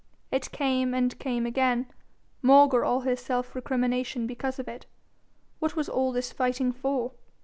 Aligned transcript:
It 0.31 0.51
came 0.51 0.95
and 0.95 1.19
came 1.19 1.45
again, 1.45 1.85
maugre 2.41 2.83
all 2.83 3.01
his 3.01 3.19
self 3.19 3.53
recrimination 3.53 4.25
because 4.25 4.57
of 4.57 4.67
it: 4.67 4.87
what 5.59 5.75
was 5.75 5.87
all 5.89 6.11
this 6.11 6.31
fighting 6.31 6.71
for? 6.71 7.11